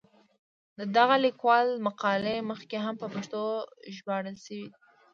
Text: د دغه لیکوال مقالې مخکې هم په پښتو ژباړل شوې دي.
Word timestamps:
د 0.79 0.81
دغه 0.97 1.15
لیکوال 1.25 1.67
مقالې 1.87 2.35
مخکې 2.49 2.77
هم 2.85 2.95
په 3.01 3.07
پښتو 3.13 3.41
ژباړل 3.95 4.35
شوې 4.45 4.63
دي. 4.69 4.69